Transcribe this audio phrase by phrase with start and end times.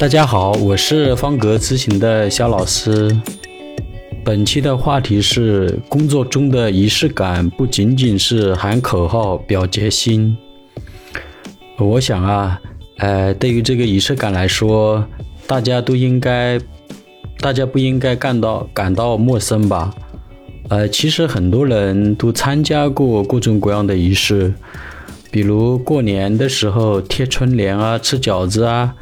[0.00, 3.14] 大家好，我是方格咨询的肖老师。
[4.24, 10.34] 本期的话题是工作中的仪式感，不仅仅是喊口号、表决心。
[11.76, 12.58] 我想啊，
[12.96, 15.04] 呃，对于这个仪式感来说，
[15.46, 16.58] 大家都应该，
[17.40, 19.94] 大家不应该感到感到陌生吧？
[20.70, 24.54] 呃，其实很多人都参加过各种各样的仪式，
[25.30, 28.94] 比如过年的时候贴春联啊，吃饺子啊。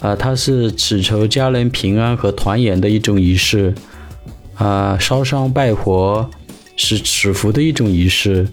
[0.00, 3.74] 啊，它是祈求家人平安和团圆的一种仪式，
[4.54, 6.28] 啊，烧香拜佛
[6.74, 8.48] 是祈福的一种仪式，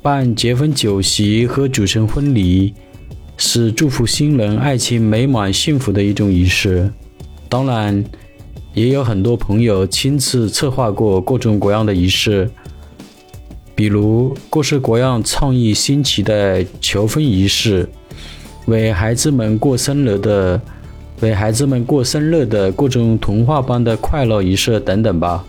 [0.00, 2.74] 办结婚酒席和主持婚礼
[3.36, 6.88] 是祝福新人爱情美满幸福的一种仪式。
[7.48, 8.04] 当然，
[8.72, 12.48] 也有很多朋友亲自策划过各种各样的仪式，
[13.74, 17.88] 比如各式各样创意新奇的求婚仪式。
[18.66, 20.60] 为孩子们过生日的，
[21.20, 25.44] 为孩子们过生日的各种童话般的快乐仪式等等吧。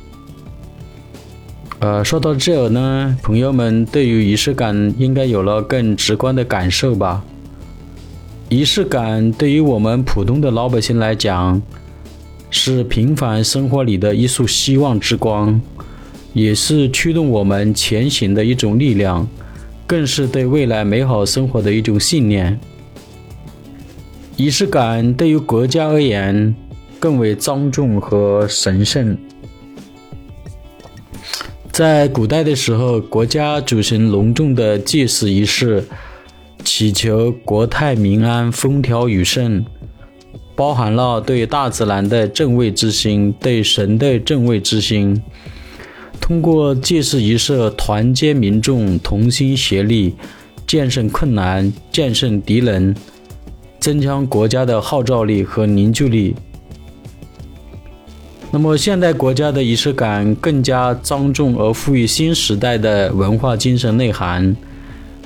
[1.79, 7.23] 呃，说到这儿呢，朋友们对于仪式感应该有了更直观的感受吧。
[8.49, 11.61] 仪式感对于我们普通的老百姓来讲，
[12.49, 15.59] 是平凡生活里的一束希望之光，
[16.33, 19.27] 也是驱动我们前行的一种力量，
[19.87, 22.59] 更是对未来美好生活的一种信念。
[24.37, 26.53] 仪式感对于国家而言
[26.99, 29.17] 更为庄重和神圣。
[31.71, 35.85] 在古代的时候，国家举行隆重的祭祀仪式，
[36.65, 39.65] 祈求国泰民安、风调雨顺，
[40.53, 45.21] 包含了对大自然的敬畏之心、对神的敬畏之心。
[46.19, 50.13] 通过祭祀仪式，团结民众，同心协力，
[50.67, 52.93] 战胜困难，战胜敌人。
[53.85, 56.35] 增强国家的号召力和凝聚力。
[58.49, 64.57] 那么，现代国家的仪式感更加庄重而赋予新时代的文化精神内涵，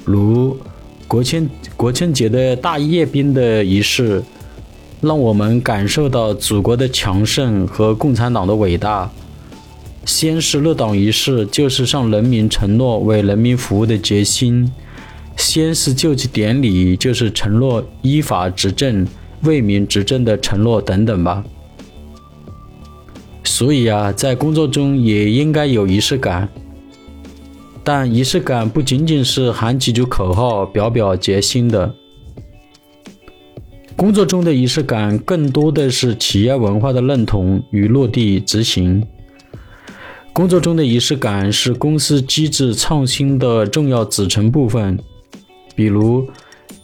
[0.04, 0.58] 如
[1.08, 4.22] 国庆国庆节的大阅兵的仪式，
[5.00, 9.10] 让我们感受到祖国的强盛和共产党的伟大。
[10.04, 14.70] 先是入党仪式，就是向人民承诺为人民服务的决心。
[15.40, 19.08] 先是就职典礼，就是承诺依法执政、
[19.42, 21.44] 为民执政的承诺等等吧。
[23.44, 26.48] 所以啊，在工作中也应该有仪式感。
[27.84, 31.96] 但仪式感不仅仅是喊几句口号、表表决心的。
[33.96, 39.04] 工作中的仪式感更多的是企业文化的认同与落地执行。
[40.34, 45.00] 工作中的仪式感是公司机制创新的重要组成部分。
[45.80, 46.28] 比如，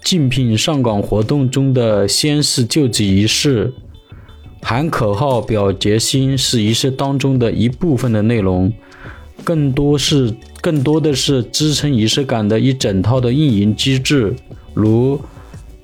[0.01, 3.73] 竞聘上岗活动中的宣誓就职仪式，
[4.61, 8.71] 喊口号表决心是仪式当中的一部分的内容，
[9.43, 14.33] 更多是更多的是支撑仪式感的一整套的运营机制，
[14.73, 15.19] 如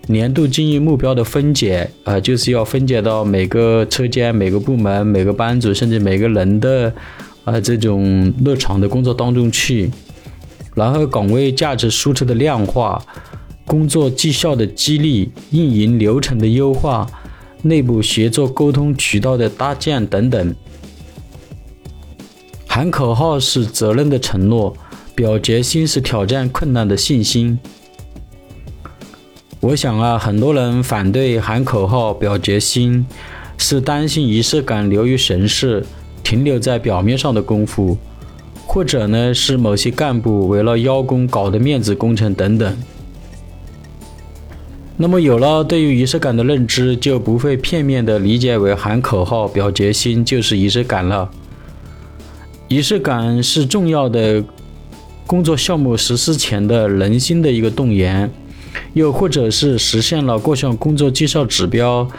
[0.08, 6.94] 年度经营目标的分解，啊，就是要分解到每个车间、每个部门、每个班组，甚至每个人的
[7.44, 9.92] 啊这种日常的工作当中去。
[10.74, 13.04] 然后，岗位价值输出的量化，
[13.66, 17.06] 工作绩效的激励，运营流程的优化，
[17.64, 20.56] 内部协作沟通渠道的搭建等等。
[22.66, 24.74] 喊口号是责任的承诺，
[25.14, 27.60] 表决心是挑战困难的信心。
[29.60, 33.06] 我想啊，很多人反对喊口号、表决心，
[33.58, 35.86] 是担心仪式感流于形式，
[36.24, 37.98] 停留在表面上的功夫。
[38.74, 42.78] 或者呢，是某些干部为了邀功搞的面子工程等等。
[44.96, 51.30] 那么有了对于仪式感的认知，就不会片面的理解为喊口号、表决心就是仪式感了。
[52.70, 54.42] 仪式感是重要的
[55.28, 58.32] 工作项目实施前的人心的一个动员，
[58.94, 62.10] 又或者是实现了各项工作绩效指标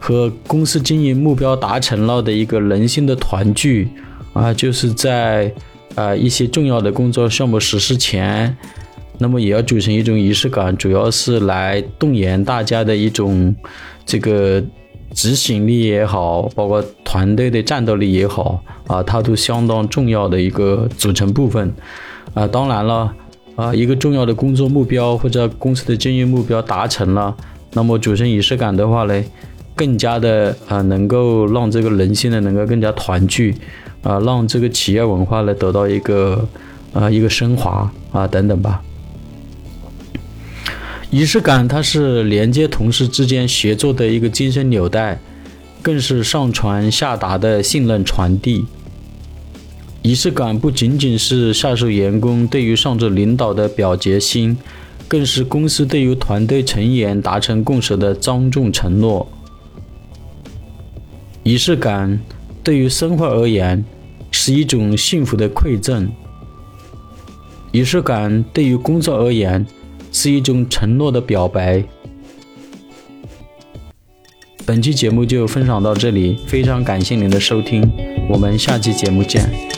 [0.00, 3.88] 和公司经营目标达成了的一个人心的团聚
[4.34, 5.52] 啊，就是在。
[5.94, 8.54] 啊，一些重要的工作项目实施前，
[9.18, 13.54] 那么也要组成一种仪式感，主要是来动员大家的一种
[14.04, 14.62] 这个
[15.14, 21.72] 执行力也好，包括团队的战斗力也好，啊，它都相当重要的一个组成部分。
[22.34, 23.14] 啊，当然了，
[23.54, 27.34] 啊，一个重要的工作目标或者公司的经营目标达成了，
[27.72, 29.24] 那么组成仪式感的话呢，
[29.74, 33.54] 更加的啊，能够让这个人心呢能够更加团聚。
[34.06, 36.48] 啊，让这个企业文化呢得到一个
[36.92, 38.80] 啊一个升华啊等等吧。
[41.10, 45.18] 仪式感，它是连接同事之间协作的一个精神纽带，
[45.82, 48.64] 更是上传下达的信任传递。
[50.02, 54.56] 仪式感不仅仅是下属员工对于上至领导的表决心，
[55.08, 59.26] 更是公司对于团队成员达成共识的庄重承诺。
[61.42, 62.20] 仪式感
[62.62, 63.84] 对于生活而言
[64.46, 66.08] 是一种幸福的馈赠，
[67.72, 69.66] 仪式感对于工作而言
[70.12, 71.82] 是一种承诺的表白。
[74.64, 77.90] 本期节目就分享到这里，非常感谢您的收听，
[78.30, 79.75] 我们下期节目见。